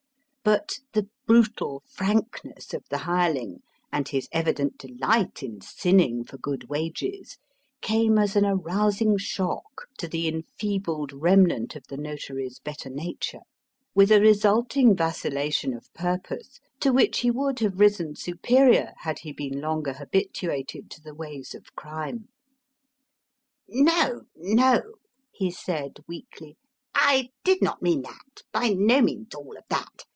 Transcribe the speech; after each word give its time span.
But 0.43 0.79
the 0.93 1.07
brutal 1.27 1.83
frankness 1.85 2.73
of 2.73 2.83
the 2.89 2.97
hireling, 2.97 3.59
and 3.93 4.07
his 4.09 4.27
evident 4.31 4.79
delight 4.79 5.43
in 5.43 5.61
sinning 5.61 6.23
for 6.23 6.39
good 6.39 6.67
wages, 6.67 7.37
came 7.79 8.17
as 8.17 8.35
an 8.35 8.45
arousing 8.47 9.19
shock 9.19 9.85
to 9.99 10.07
the 10.07 10.27
enfeebled 10.27 11.13
remnant 11.13 11.75
of 11.75 11.83
the 11.87 11.95
Notary's 11.95 12.57
better 12.59 12.89
nature 12.89 13.41
with 13.93 14.11
a 14.11 14.19
resulting 14.19 14.95
vacillation 14.95 15.75
of 15.75 15.93
purpose 15.93 16.59
to 16.79 16.91
which 16.91 17.19
he 17.19 17.29
would 17.29 17.59
have 17.59 17.79
risen 17.79 18.15
superior 18.15 18.93
had 19.01 19.19
he 19.19 19.31
been 19.31 19.61
longer 19.61 19.93
habituated 19.93 20.89
to 20.89 21.01
the 21.03 21.13
ways 21.13 21.53
of 21.53 21.75
crime. 21.75 22.29
"No! 23.67 24.23
No!" 24.37 24.95
he 25.31 25.51
said 25.51 25.99
weakly. 26.07 26.57
"I 26.95 27.29
did 27.43 27.61
not 27.61 27.83
mean 27.83 28.01
that 28.01 28.41
by 28.51 28.69
no 28.69 29.03
means 29.03 29.35
all 29.35 29.55
of 29.55 29.65
that. 29.69 30.05